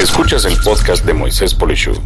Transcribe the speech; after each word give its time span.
Escuchas 0.00 0.46
el 0.46 0.56
podcast 0.56 1.04
de 1.04 1.12
Moisés 1.12 1.54
Polishuk. 1.54 2.00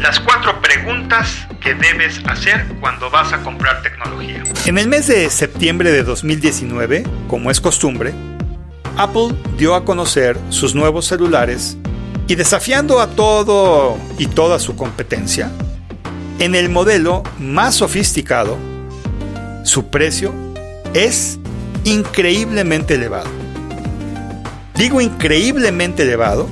Las 0.00 0.18
cuatro 0.20 0.58
preguntas 0.62 1.46
que 1.60 1.74
debes 1.74 2.22
hacer 2.26 2.64
cuando 2.80 3.10
vas 3.10 3.34
a 3.34 3.42
comprar 3.42 3.82
tecnología. 3.82 4.42
En 4.64 4.78
el 4.78 4.88
mes 4.88 5.06
de 5.08 5.28
septiembre 5.28 5.92
de 5.92 6.02
2019, 6.02 7.04
como 7.28 7.50
es 7.50 7.60
costumbre, 7.60 8.14
Apple 8.96 9.34
dio 9.58 9.74
a 9.74 9.84
conocer 9.84 10.38
sus 10.48 10.74
nuevos 10.74 11.04
celulares 11.04 11.76
y 12.26 12.36
desafiando 12.36 13.00
a 13.00 13.08
todo 13.08 13.98
y 14.16 14.28
toda 14.28 14.58
su 14.58 14.76
competencia, 14.76 15.50
en 16.38 16.54
el 16.54 16.70
modelo 16.70 17.22
más 17.38 17.74
sofisticado, 17.74 18.56
su 19.62 19.90
precio 19.90 20.32
es 20.94 21.38
increíblemente 21.84 22.94
elevado. 22.94 23.35
Digo 24.76 25.00
increíblemente 25.00 26.02
elevado 26.02 26.48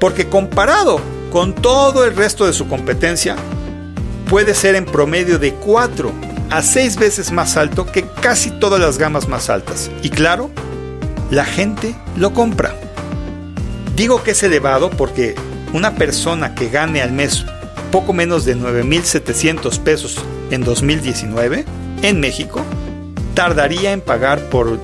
porque 0.00 0.28
comparado 0.28 1.00
con 1.30 1.54
todo 1.54 2.06
el 2.06 2.16
resto 2.16 2.46
de 2.46 2.54
su 2.54 2.66
competencia, 2.66 3.36
puede 4.28 4.54
ser 4.54 4.74
en 4.74 4.86
promedio 4.86 5.38
de 5.38 5.52
4 5.52 6.10
a 6.50 6.62
6 6.62 6.96
veces 6.96 7.30
más 7.30 7.58
alto 7.58 7.84
que 7.84 8.06
casi 8.22 8.50
todas 8.52 8.80
las 8.80 8.96
gamas 8.96 9.28
más 9.28 9.50
altas. 9.50 9.90
Y 10.02 10.08
claro, 10.08 10.50
la 11.30 11.44
gente 11.44 11.94
lo 12.16 12.32
compra. 12.32 12.74
Digo 13.94 14.22
que 14.22 14.30
es 14.30 14.42
elevado 14.42 14.88
porque 14.88 15.34
una 15.74 15.94
persona 15.94 16.54
que 16.54 16.70
gane 16.70 17.02
al 17.02 17.12
mes 17.12 17.44
poco 17.92 18.14
menos 18.14 18.46
de 18.46 18.56
9.700 18.56 19.78
pesos 19.80 20.16
en 20.50 20.64
2019 20.64 21.66
en 22.02 22.20
México 22.20 22.64
tardaría 23.34 23.92
en 23.92 24.00
pagar 24.00 24.40
por 24.48 24.78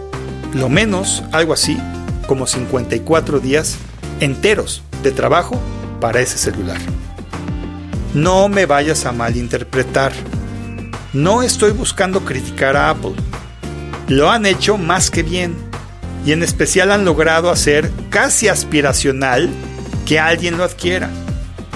lo 0.52 0.68
menos 0.68 1.22
algo 1.32 1.54
así 1.54 1.78
como 2.26 2.46
54 2.46 3.40
días 3.40 3.76
enteros 4.20 4.82
de 5.02 5.12
trabajo 5.12 5.60
para 6.00 6.20
ese 6.20 6.38
celular. 6.38 6.78
No 8.14 8.48
me 8.48 8.66
vayas 8.66 9.06
a 9.06 9.12
malinterpretar. 9.12 10.12
No 11.12 11.42
estoy 11.42 11.72
buscando 11.72 12.24
criticar 12.24 12.76
a 12.76 12.90
Apple. 12.90 13.14
Lo 14.08 14.30
han 14.30 14.46
hecho 14.46 14.76
más 14.76 15.10
que 15.10 15.22
bien 15.22 15.56
y 16.26 16.32
en 16.32 16.42
especial 16.42 16.92
han 16.92 17.04
logrado 17.04 17.50
hacer 17.50 17.90
casi 18.10 18.48
aspiracional 18.48 19.50
que 20.06 20.18
alguien 20.18 20.56
lo 20.56 20.64
adquiera. 20.64 21.10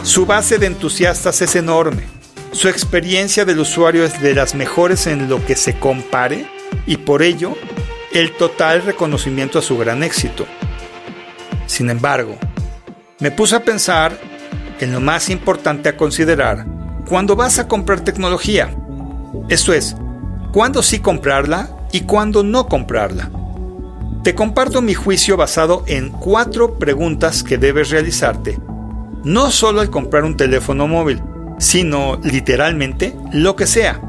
Su 0.03 0.27
base 0.27 0.59
de 0.59 0.67
entusiastas 0.67 1.43
es 1.43 1.57
enorme. 1.57 2.05
Su 2.53 2.69
experiencia 2.69 3.45
del 3.45 3.59
usuario 3.59 4.05
es 4.05 4.21
de 4.23 4.35
las 4.35 4.55
mejores 4.55 5.07
en 5.07 5.29
lo 5.29 5.45
que 5.45 5.57
se 5.57 5.79
compare 5.79 6.47
y 6.87 6.97
por 6.97 7.23
ello 7.23 7.57
el 8.13 8.33
total 8.33 8.83
reconocimiento 8.83 9.59
a 9.59 9.63
su 9.63 9.77
gran 9.77 10.03
éxito. 10.03 10.47
Sin 11.67 11.91
embargo, 11.91 12.37
me 13.21 13.31
puse 13.31 13.57
a 13.57 13.65
pensar 13.65 14.19
en 14.81 14.93
lo 14.93 15.01
más 15.01 15.29
importante 15.29 15.89
a 15.89 15.97
considerar 15.97 16.67
cuando 17.09 17.37
vas 17.37 17.59
a 17.59 17.69
comprar 17.69 18.01
tecnología. 18.01 18.75
Esto 19.49 19.73
es, 19.73 19.97
cuándo 20.53 20.83
sí 20.83 21.01
comprarla 21.01 21.71
y 21.93 22.03
cuándo 22.03 22.43
no 22.43 22.67
comprarla. 22.67 23.31
Te 24.23 24.35
comparto 24.35 24.83
mi 24.83 24.95
juicio 24.95 25.37
basado 25.37 25.85
en 25.87 26.11
cuatro 26.11 26.79
preguntas 26.79 27.43
que 27.43 27.59
debes 27.59 27.91
realizarte, 27.91 28.59
no 29.25 29.51
solo 29.51 29.81
al 29.81 29.91
comprar 29.91 30.25
un 30.25 30.37
teléfono 30.37 30.87
móvil, 30.87 31.23
sino 31.59 32.19
literalmente 32.23 33.17
lo 33.33 33.57
que 33.57 33.67
sea, 33.67 34.01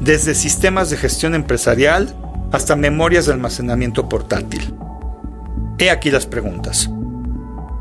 desde 0.00 0.34
sistemas 0.34 0.90
de 0.90 0.96
gestión 0.96 1.34
empresarial 1.34 2.16
hasta 2.52 2.76
memorias 2.76 3.26
de 3.26 3.32
almacenamiento 3.32 4.08
portátil. 4.08 4.74
He 5.78 5.90
aquí 5.90 6.10
las 6.10 6.26
preguntas. 6.26 6.90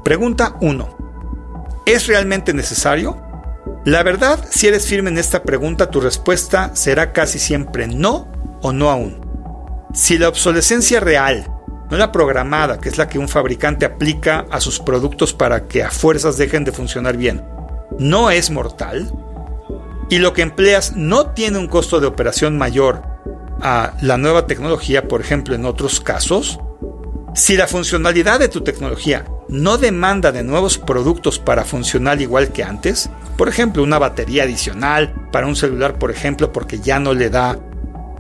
Pregunta 0.03 0.55
1. 0.61 0.97
¿Es 1.85 2.07
realmente 2.07 2.53
necesario? 2.53 3.21
La 3.85 4.03
verdad, 4.03 4.45
si 4.49 4.67
eres 4.67 4.85
firme 4.87 5.09
en 5.09 5.17
esta 5.17 5.43
pregunta, 5.43 5.89
tu 5.89 6.02
respuesta 6.02 6.75
será 6.75 7.13
casi 7.13 7.39
siempre 7.39 7.87
no 7.87 8.27
o 8.61 8.71
no 8.71 8.89
aún. 8.89 9.19
Si 9.93 10.17
la 10.17 10.29
obsolescencia 10.29 10.99
real, 10.99 11.47
no 11.89 11.97
la 11.97 12.11
programada, 12.11 12.79
que 12.79 12.89
es 12.89 12.97
la 12.97 13.08
que 13.08 13.19
un 13.19 13.27
fabricante 13.27 13.85
aplica 13.85 14.45
a 14.52 14.61
sus 14.61 14.79
productos 14.79 15.33
para 15.33 15.67
que 15.67 15.83
a 15.83 15.89
fuerzas 15.89 16.37
dejen 16.37 16.63
de 16.63 16.71
funcionar 16.71 17.17
bien, 17.17 17.43
no 17.97 18.29
es 18.29 18.52
mortal, 18.52 19.11
y 20.09 20.19
lo 20.19 20.33
que 20.33 20.41
empleas 20.41 20.95
no 20.95 21.31
tiene 21.31 21.58
un 21.58 21.67
costo 21.67 21.99
de 21.99 22.08
operación 22.08 22.58
mayor 22.58 23.03
a 23.61 23.93
la 24.02 24.17
nueva 24.17 24.45
tecnología, 24.45 25.08
por 25.08 25.21
ejemplo, 25.21 25.55
en 25.55 25.65
otros 25.65 25.99
casos, 25.99 26.59
si 27.36 27.55
la 27.55 27.67
funcionalidad 27.67 28.39
de 28.39 28.49
tu 28.49 28.61
tecnología 28.61 29.25
no 29.47 29.77
demanda 29.77 30.31
de 30.31 30.43
nuevos 30.43 30.77
productos 30.77 31.39
para 31.39 31.65
funcionar 31.65 32.21
igual 32.21 32.52
que 32.52 32.64
antes, 32.64 33.09
por 33.37 33.47
ejemplo, 33.47 33.83
una 33.83 33.99
batería 33.99 34.43
adicional 34.43 35.14
para 35.31 35.47
un 35.47 35.55
celular, 35.55 35.97
por 35.97 36.11
ejemplo, 36.11 36.52
porque 36.52 36.80
ya 36.80 36.99
no 36.99 37.14
le 37.14 37.30
da 37.30 37.59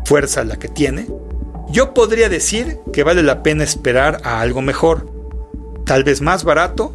fuerza 0.05 0.41
a 0.41 0.45
la 0.45 0.57
que 0.57 0.67
tiene, 0.67 1.07
yo 1.69 1.93
podría 1.93 2.29
decir 2.29 2.79
que 2.91 3.03
vale 3.03 3.21
la 3.21 3.43
pena 3.43 3.63
esperar 3.63 4.21
a 4.23 4.41
algo 4.41 4.61
mejor, 4.61 5.09
tal 5.85 6.03
vez 6.03 6.21
más 6.21 6.43
barato 6.43 6.93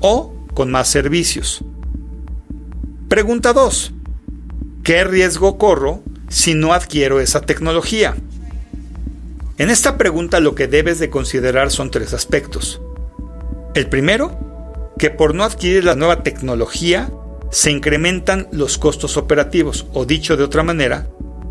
o 0.00 0.32
con 0.52 0.70
más 0.70 0.88
servicios. 0.88 1.64
Pregunta 3.08 3.52
2. 3.52 3.92
¿Qué 4.82 5.04
riesgo 5.04 5.58
corro 5.58 6.02
si 6.30 6.54
no 6.54 6.72
adquiero 6.72 7.20
esa 7.20 7.42
tecnología? 7.42 8.16
En 9.58 9.68
esta 9.68 9.98
pregunta 9.98 10.40
lo 10.40 10.54
que 10.54 10.68
debes 10.68 10.98
de 10.98 11.10
considerar 11.10 11.70
son 11.70 11.90
tres 11.90 12.14
aspectos. 12.14 12.80
El 13.74 13.88
primero, 13.88 14.94
que 14.98 15.10
por 15.10 15.34
no 15.34 15.44
adquirir 15.44 15.84
la 15.84 15.96
nueva 15.96 16.22
tecnología 16.22 17.10
se 17.50 17.70
incrementan 17.70 18.48
los 18.52 18.78
costos 18.78 19.18
operativos, 19.18 19.86
o 19.92 20.06
dicho 20.06 20.36
de 20.36 20.44
otra 20.44 20.62
manera, 20.62 21.08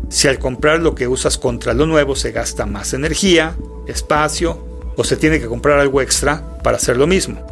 si 0.08 0.26
al 0.26 0.38
comprar 0.38 0.80
lo 0.80 0.94
que 0.96 1.06
usas 1.06 1.38
contra 1.38 1.74
lo 1.74 1.86
nuevo 1.86 2.16
se 2.16 2.32
gasta 2.32 2.66
más 2.66 2.94
energía, 2.94 3.54
espacio, 3.86 4.66
o 4.96 5.04
se 5.04 5.16
tiene 5.16 5.38
que 5.38 5.46
comprar 5.46 5.78
algo 5.78 6.00
extra 6.00 6.58
para 6.64 6.78
hacer 6.78 6.96
lo 6.96 7.06
mismo. 7.06 7.46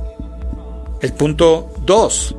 El 1.01 1.13
punto 1.13 1.73
2. 1.85 2.35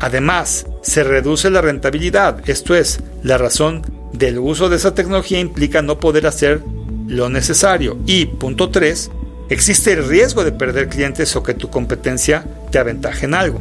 Además, 0.00 0.66
se 0.82 1.04
reduce 1.04 1.50
la 1.50 1.60
rentabilidad, 1.60 2.48
esto 2.48 2.74
es, 2.74 3.00
la 3.22 3.38
razón 3.38 3.99
del 4.12 4.38
uso 4.38 4.68
de 4.68 4.76
esa 4.76 4.94
tecnología 4.94 5.40
implica 5.40 5.82
no 5.82 5.98
poder 5.98 6.26
hacer 6.26 6.62
lo 7.06 7.28
necesario. 7.28 7.98
Y 8.06 8.26
punto 8.26 8.70
3, 8.70 9.10
existe 9.48 9.92
el 9.92 10.06
riesgo 10.06 10.44
de 10.44 10.52
perder 10.52 10.88
clientes 10.88 11.34
o 11.36 11.42
que 11.42 11.54
tu 11.54 11.70
competencia 11.70 12.44
te 12.70 12.78
aventaje 12.78 13.26
en 13.26 13.34
algo. 13.34 13.60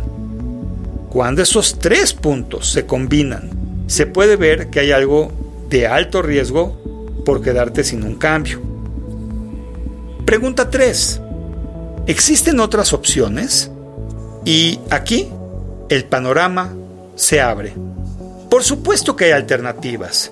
Cuando 1.09 1.41
esos 1.41 1.79
tres 1.79 2.13
puntos 2.13 2.71
se 2.71 2.85
combinan, 2.85 3.49
se 3.88 4.05
puede 4.05 4.35
ver 4.35 4.69
que 4.69 4.79
hay 4.79 4.91
algo 4.91 5.31
de 5.67 5.88
alto 5.88 6.21
riesgo 6.21 6.77
por 7.25 7.41
quedarte 7.41 7.83
sin 7.83 8.03
un 8.03 8.15
cambio. 8.15 8.61
Pregunta 10.25 10.69
3. 10.69 11.21
¿Existen 12.05 12.59
otras 12.59 12.93
opciones? 12.93 13.71
Y 14.45 14.79
aquí 14.91 15.29
el 15.89 16.05
panorama 16.05 16.73
se 17.15 17.41
abre. 17.41 17.73
Por 18.49 18.63
supuesto 18.63 19.15
que 19.15 19.25
hay 19.25 19.31
alternativas 19.31 20.31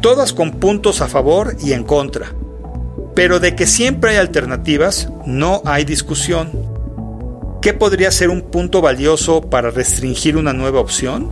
todas 0.00 0.32
con 0.32 0.52
puntos 0.52 1.00
a 1.00 1.08
favor 1.08 1.56
y 1.62 1.72
en 1.72 1.84
contra. 1.84 2.34
Pero 3.14 3.40
de 3.40 3.54
que 3.54 3.66
siempre 3.66 4.12
hay 4.12 4.16
alternativas, 4.16 5.08
no 5.26 5.62
hay 5.64 5.84
discusión. 5.84 6.50
¿Qué 7.60 7.74
podría 7.74 8.10
ser 8.10 8.30
un 8.30 8.42
punto 8.42 8.80
valioso 8.80 9.42
para 9.42 9.70
restringir 9.70 10.36
una 10.36 10.52
nueva 10.52 10.80
opción? 10.80 11.30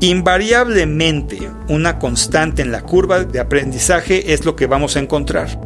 Invariablemente, 0.00 1.50
una 1.68 1.98
constante 1.98 2.62
en 2.62 2.70
la 2.70 2.82
curva 2.82 3.24
de 3.24 3.40
aprendizaje 3.40 4.32
es 4.32 4.44
lo 4.44 4.54
que 4.54 4.66
vamos 4.66 4.96
a 4.96 5.00
encontrar. 5.00 5.58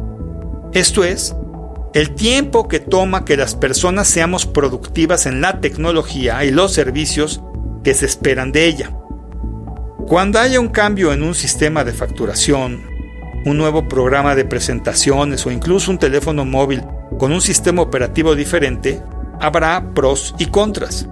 Esto 0.73 1.03
es, 1.03 1.35
el 1.93 2.15
tiempo 2.15 2.67
que 2.67 2.79
toma 2.79 3.25
que 3.25 3.37
las 3.37 3.55
personas 3.55 4.07
seamos 4.07 4.45
productivas 4.45 5.25
en 5.25 5.41
la 5.41 5.59
tecnología 5.59 6.43
y 6.45 6.51
los 6.51 6.73
servicios 6.73 7.41
que 7.83 7.93
se 7.93 8.05
esperan 8.05 8.51
de 8.51 8.65
ella. 8.65 8.98
Cuando 10.09 10.39
haya 10.39 10.59
un 10.59 10.69
cambio 10.69 11.13
en 11.13 11.21
un 11.21 11.35
sistema 11.35 11.83
de 11.83 11.93
facturación, 11.93 12.81
un 13.45 13.57
nuevo 13.59 13.87
programa 13.87 14.33
de 14.33 14.43
presentaciones 14.43 15.45
o 15.45 15.51
incluso 15.51 15.91
un 15.91 15.99
teléfono 15.99 16.45
móvil 16.45 16.83
con 17.19 17.31
un 17.31 17.41
sistema 17.41 17.83
operativo 17.83 18.33
diferente, 18.35 19.03
habrá 19.39 19.93
pros 19.93 20.33
y 20.39 20.47
contras. 20.47 21.07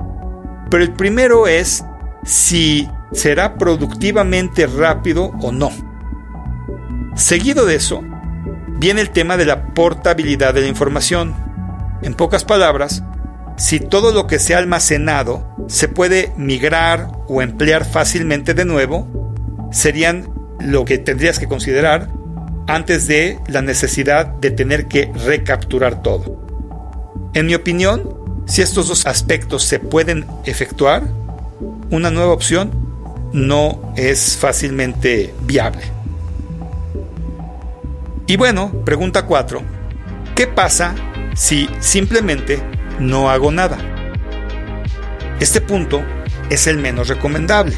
Pero 0.72 0.84
el 0.84 0.94
primero 0.94 1.46
es 1.46 1.86
si 2.24 2.90
será 3.12 3.56
productivamente 3.60 4.66
rápido 4.66 5.26
o 5.44 5.52
no. 5.52 5.70
Seguido 7.16 7.68
de 7.68 7.76
eso, 7.76 8.04
viene 8.80 9.02
el 9.02 9.12
tema 9.12 9.38
de 9.38 9.46
la 9.46 9.76
portabilidad 9.76 10.56
de 10.56 10.62
la 10.62 10.68
información. 10.70 11.36
En 12.02 12.16
pocas 12.16 12.44
palabras, 12.44 13.04
si 13.58 13.80
todo 13.80 14.12
lo 14.12 14.28
que 14.28 14.40
se 14.40 14.54
ha 14.54 14.60
almacenado 14.60 15.44
se 15.68 15.88
puede 15.88 16.32
migrar 16.38 17.12
o 17.28 17.42
emplear 17.42 17.86
fácilmente 17.86 18.54
de 18.54 18.66
nuevo, 18.66 19.08
serían 19.72 20.30
lo 20.60 20.86
que 20.86 21.00
tendrías 21.00 21.40
que 21.40 21.48
considerar 21.48 22.10
antes 22.68 23.08
de 23.08 23.40
la 23.48 23.62
necesidad 23.62 24.28
de 24.28 24.52
tener 24.52 24.88
que 24.88 25.12
recapturar 25.26 26.04
todo. 26.04 26.38
En 27.34 27.48
mi 27.48 27.56
opinión, 27.56 28.16
si 28.46 28.62
estos 28.62 28.88
dos 28.88 29.08
aspectos 29.08 29.64
se 29.64 29.80
pueden 29.80 30.26
efectuar, 30.46 31.04
una 31.90 32.12
nueva 32.12 32.34
opción 32.34 32.72
no 33.34 33.94
es 33.96 34.38
fácilmente 34.38 35.34
viable. 35.42 35.84
Y 38.28 38.38
bueno, 38.38 38.72
pregunta 38.86 39.26
4. 39.26 39.62
¿Qué 40.36 40.48
pasa 40.48 40.94
si 41.34 41.70
simplemente 41.80 42.77
no 43.00 43.30
hago 43.30 43.52
nada? 43.52 43.78
Este 45.40 45.62
punto 45.62 46.04
es 46.50 46.68
el 46.68 46.78
menos 46.78 47.08
recomendable. 47.08 47.78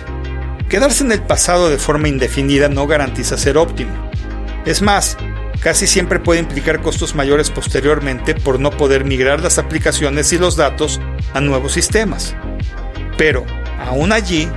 Quedarse 0.70 1.04
en 1.04 1.12
el 1.12 1.22
pasado 1.22 1.70
de 1.70 1.78
forma 1.78 2.08
indefinida 2.08 2.70
no 2.70 2.88
garantiza 2.88 3.38
ser 3.38 3.58
óptimo. 3.58 3.92
Es 4.66 4.82
más, 4.82 5.18
casi 5.62 5.88
siempre 5.88 6.20
puede 6.20 6.40
implicar 6.40 6.82
costos 6.82 7.16
mayores 7.16 7.50
posteriormente 7.50 8.36
por 8.36 8.60
no 8.60 8.72
poder 8.72 9.04
migrar 9.04 9.42
las 9.42 9.58
aplicaciones 9.58 10.32
y 10.32 10.38
los 10.38 10.56
datos 10.56 11.02
a 11.34 11.42
nuevos 11.42 11.74
sistemas. 11.74 12.36
Pero, 13.18 13.46
aún 13.80 14.12
allí, 14.12 14.48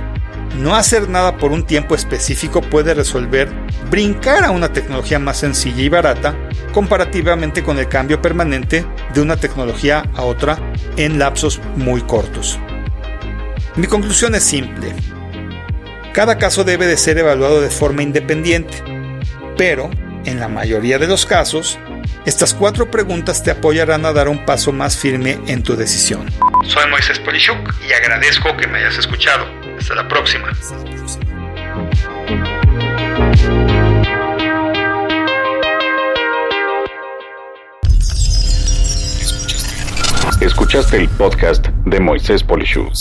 no 0.57 0.75
hacer 0.75 1.09
nada 1.09 1.37
por 1.37 1.51
un 1.51 1.65
tiempo 1.65 1.95
específico 1.95 2.61
puede 2.61 2.93
resolver 2.93 3.49
brincar 3.89 4.43
a 4.43 4.51
una 4.51 4.71
tecnología 4.71 5.19
más 5.19 5.37
sencilla 5.37 5.81
y 5.81 5.89
barata 5.89 6.35
comparativamente 6.71 7.63
con 7.63 7.79
el 7.79 7.87
cambio 7.87 8.21
permanente 8.21 8.85
de 9.13 9.21
una 9.21 9.37
tecnología 9.37 10.03
a 10.15 10.23
otra 10.23 10.57
en 10.97 11.19
lapsos 11.19 11.61
muy 11.75 12.01
cortos. 12.01 12.59
Mi 13.75 13.87
conclusión 13.87 14.35
es 14.35 14.43
simple. 14.43 14.93
Cada 16.13 16.37
caso 16.37 16.63
debe 16.63 16.85
de 16.85 16.97
ser 16.97 17.17
evaluado 17.17 17.61
de 17.61 17.69
forma 17.69 18.03
independiente, 18.03 18.83
pero, 19.57 19.89
en 20.25 20.39
la 20.39 20.47
mayoría 20.47 20.99
de 20.99 21.07
los 21.07 21.25
casos, 21.25 21.79
estas 22.25 22.53
cuatro 22.53 22.89
preguntas 22.89 23.43
te 23.43 23.51
apoyarán 23.51 24.05
a 24.05 24.13
dar 24.13 24.29
un 24.29 24.45
paso 24.45 24.71
más 24.71 24.97
firme 24.97 25.39
en 25.47 25.63
tu 25.63 25.75
decisión. 25.75 26.29
Soy 26.67 26.89
Moisés 26.89 27.19
Polishuk 27.19 27.73
y 27.87 27.93
agradezco 27.93 28.55
que 28.55 28.67
me 28.67 28.77
hayas 28.79 28.97
escuchado. 28.97 29.45
Hasta 29.77 29.95
la 29.95 30.07
próxima. 30.07 30.49
Escuchaste 40.73 40.97
el 40.97 41.09
podcast 41.09 41.67
de 41.85 41.99
Moisés 41.99 42.41
Polishuk. 42.41 42.95